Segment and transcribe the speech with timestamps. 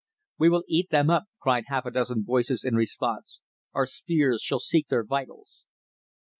[0.39, 3.41] "We will eat them up," cried half a dozen voices in response.
[3.75, 5.67] "Our spears shall seek their vitals."